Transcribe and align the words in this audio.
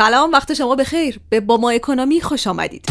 سلام 0.00 0.32
وقت 0.32 0.54
شما 0.54 0.74
بخیر. 0.76 1.20
به 1.30 1.40
با 1.40 1.56
ما 1.56 1.70
اکونومی 1.70 2.20
خوش 2.20 2.46
آمدید. 2.46 2.84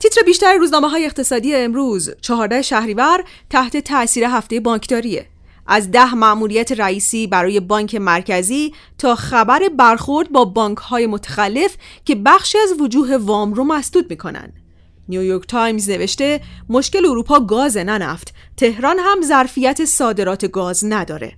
تیتر 0.00 0.22
بیشتر 0.26 0.54
روزنامه 0.54 0.88
های 0.88 1.04
اقتصادی 1.04 1.54
امروز 1.54 2.10
14 2.20 2.62
شهریور 2.62 3.24
تحت 3.50 3.76
تاثیر 3.76 4.24
هفته 4.24 4.60
بانکداریه. 4.60 5.26
از 5.66 5.90
ده 5.90 6.14
مأموریت 6.14 6.72
رئیسی 6.72 7.26
برای 7.26 7.60
بانک 7.60 7.94
مرکزی 7.94 8.74
تا 8.98 9.14
خبر 9.14 9.68
برخورد 9.78 10.32
با 10.32 10.44
بانک 10.44 10.78
های 10.78 11.06
متخلف 11.06 11.76
که 12.04 12.14
بخشی 12.14 12.58
از 12.58 12.80
وجوه 12.80 13.16
وام 13.16 13.54
رو 13.54 13.64
مسدود 13.64 14.10
می‌کنن. 14.10 14.52
نیویورک 15.08 15.46
تایمز 15.46 15.90
نوشته 15.90 16.40
مشکل 16.68 17.06
اروپا 17.06 17.40
گاز 17.40 17.76
نه 17.76 17.98
نفت 17.98 18.34
تهران 18.56 18.96
هم 18.98 19.22
ظرفیت 19.22 19.84
صادرات 19.84 20.46
گاز 20.46 20.84
نداره. 20.84 21.32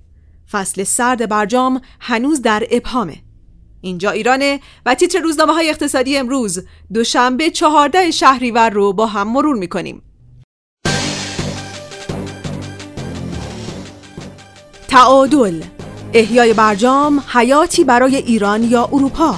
فصل 0.50 0.84
سرد 0.84 1.28
برجام 1.28 1.80
هنوز 2.00 2.42
در 2.42 2.66
ابهامه. 2.70 3.16
اینجا 3.80 4.10
ایرانه 4.10 4.60
و 4.86 4.94
تیتر 4.94 5.18
روزنامه 5.18 5.52
های 5.52 5.70
اقتصادی 5.70 6.16
امروز. 6.16 6.64
دوشنبه 6.94 7.50
چهارده 7.50 8.10
شهریور 8.10 8.70
رو 8.70 8.92
با 8.92 9.06
هم 9.06 9.32
مرور 9.32 9.56
می‌کنیم. 9.56 10.02
تعادل. 14.88 15.62
احیای 16.14 16.52
برجام 16.52 17.24
حیاتی 17.32 17.84
برای 17.84 18.16
ایران 18.16 18.64
یا 18.64 18.88
اروپا؟ 18.92 19.36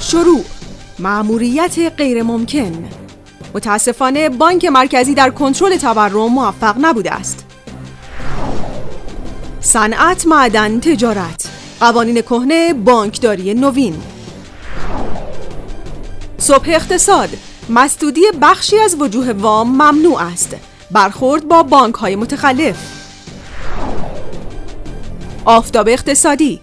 شروع. 0.00 0.44
معموریت 0.98 1.78
غیر 1.96 2.22
ممکن 2.22 2.88
متاسفانه 3.54 4.28
بانک 4.28 4.64
مرکزی 4.64 5.14
در 5.14 5.30
کنترل 5.30 5.76
تورم 5.76 6.32
موفق 6.32 6.76
نبوده 6.80 7.12
است. 7.12 7.46
صنعت 9.60 10.26
معدن 10.26 10.80
تجارت. 10.80 11.48
قوانین 11.80 12.22
کهنه 12.22 12.74
بانکداری 12.74 13.54
نوین. 13.54 14.02
صبح 16.38 16.68
اقتصاد. 16.68 17.28
مسدودی 17.68 18.22
بخشی 18.42 18.78
از 18.78 18.96
وجوه 19.00 19.32
وام 19.32 19.68
ممنوع 19.68 20.22
است. 20.22 20.56
برخورد 20.90 21.48
با 21.48 21.62
بانک 21.62 21.94
های 21.94 22.16
متخلف. 22.16 22.76
آفتاب 25.44 25.88
اقتصادی. 25.88 26.60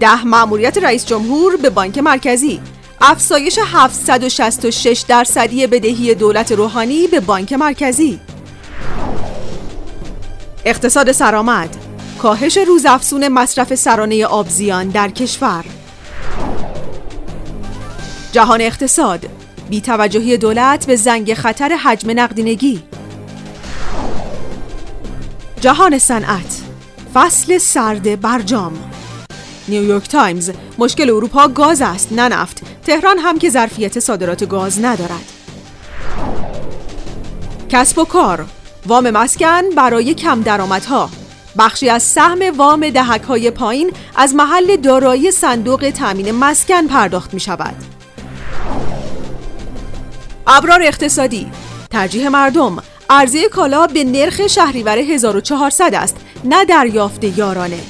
ده 0.00 0.24
مأموریت 0.24 0.78
رئیس 0.78 1.06
جمهور 1.06 1.56
به 1.56 1.70
بانک 1.70 1.98
مرکزی. 1.98 2.60
افزایش 3.04 3.58
766 3.64 5.04
درصدی 5.08 5.66
بدهی 5.66 6.14
دولت 6.14 6.52
روحانی 6.52 7.06
به 7.06 7.20
بانک 7.20 7.52
مرکزی. 7.52 8.20
اقتصاد 10.64 11.12
سرآمد. 11.12 11.76
کاهش 12.18 12.56
روزافزون 12.56 13.28
مصرف 13.28 13.74
سرانه 13.74 14.26
آبزیان 14.26 14.88
در 14.88 15.08
کشور. 15.08 15.64
جهان 18.32 18.60
اقتصاد. 18.60 19.26
بیتوجهی 19.70 20.36
دولت 20.36 20.86
به 20.86 20.96
زنگ 20.96 21.34
خطر 21.34 21.68
حجم 21.68 22.20
نقدینگی. 22.20 22.82
جهان 25.60 25.98
صنعت. 25.98 26.62
فصل 27.14 27.58
سرد 27.58 28.20
برجام. 28.20 28.91
نیویورک 29.68 30.08
تایمز. 30.08 30.50
مشکل 30.78 31.10
اروپا 31.10 31.48
گاز 31.48 31.82
است 31.82 32.12
نه 32.12 32.28
نفت. 32.28 32.62
تهران 32.86 33.18
هم 33.18 33.38
که 33.38 33.50
ظرفیت 33.50 33.98
صادرات 33.98 34.48
گاز 34.48 34.84
ندارد. 34.84 35.32
کسب 37.68 37.98
و 37.98 38.04
کار. 38.04 38.46
وام 38.86 39.10
مسکن 39.10 39.70
برای 39.76 40.14
کم 40.14 40.42
درآمدها. 40.42 41.10
بخشی 41.58 41.88
از 41.88 42.02
سهم 42.02 42.56
وام 42.56 42.90
دهک 42.90 43.22
های 43.22 43.50
پایین 43.50 43.92
از 44.16 44.34
محل 44.34 44.76
دارایی 44.76 45.30
صندوق 45.30 45.90
تامین 45.90 46.30
مسکن 46.30 46.86
پرداخت 46.86 47.34
می 47.34 47.40
شود 47.40 47.74
ابرار 50.46 50.82
اقتصادی. 50.82 51.50
ترجیح 51.90 52.28
مردم. 52.28 52.82
عرضه 53.10 53.48
کالا 53.48 53.86
به 53.86 54.04
نرخ 54.04 54.46
شهریور 54.46 54.98
1400 54.98 55.94
است 55.94 56.16
نه 56.44 56.64
دریافت 56.64 57.24
یارانه. 57.38 57.80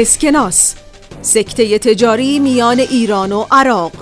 اسکناس. 0.00 0.74
سکته 1.22 1.78
تجاری 1.78 2.38
میان 2.38 2.80
ایران 2.80 3.32
و 3.32 3.44
عراق. 3.50 3.92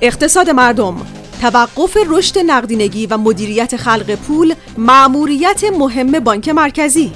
اقتصاد 0.00 0.50
مردم. 0.50 1.06
توقف 1.40 1.96
رشد 2.06 2.38
نقدینگی 2.38 3.06
و 3.06 3.16
مدیریت 3.16 3.76
خلق 3.76 4.14
پول 4.14 4.54
معموریت 4.78 5.64
مهم 5.64 6.12
بانک 6.12 6.48
مرکزی. 6.48 7.12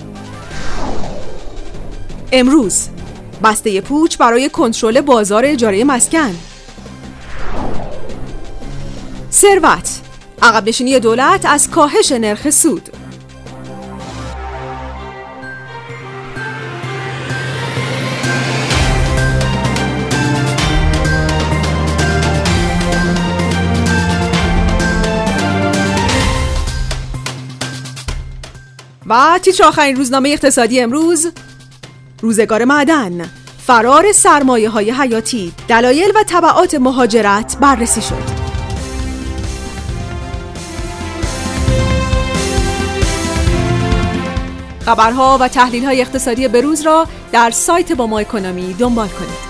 امروز 2.33 2.89
بسته 3.45 3.81
پوچ 3.81 4.17
برای 4.17 4.49
کنترل 4.49 5.01
بازار 5.01 5.45
اجاره 5.45 5.85
مسکن. 5.85 6.37
ثروت. 9.33 10.01
عقب 10.43 10.69
نشینی 10.69 10.99
دولت 11.01 11.45
از 11.45 11.71
کاهش 11.71 12.13
نرخ 12.13 12.51
سود. 12.51 13.00
و 29.11 29.39
تیتر 29.43 29.65
آخرین 29.65 29.97
روزنامه 29.97 30.29
اقتصادی 30.29 30.81
امروز 30.81 31.27
روزگار 32.21 32.65
معدن 32.65 33.31
فرار 33.67 34.13
سرمایه 34.13 34.69
های 34.69 34.91
حیاتی 34.91 35.53
دلایل 35.69 36.13
و 36.15 36.23
طبعات 36.23 36.75
مهاجرت 36.75 37.57
بررسی 37.61 38.03
شد. 38.03 38.41
خبرها 44.81 45.39
و 45.41 45.49
تحلیل 45.49 45.85
های 45.85 46.01
اقتصادی 46.01 46.49
بروز 46.49 46.83
را 46.83 47.07
در 47.33 47.51
سایت 47.51 47.93
با 47.93 48.07
ما 48.07 48.19
اکونومی 48.19 48.75
دنبال 48.75 49.09
کنید. 49.09 49.50